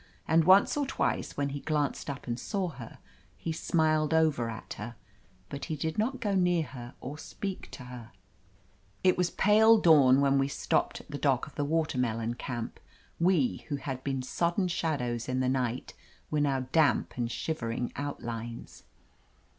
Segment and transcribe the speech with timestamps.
[0.27, 2.97] And once or twice, when he glanced up and saw her,
[3.37, 4.95] he smiled over at her,
[5.47, 8.11] but he did not go near her or speak to her.
[9.03, 11.53] 340 OF LETITIA CARBERRY It was pale dawn when we stopped at the dock of
[11.53, 12.79] the Watermelon Camp.
[13.19, 15.93] We, who had been sodden shadows in the night,
[16.31, 18.81] were now damp and shivering outlines.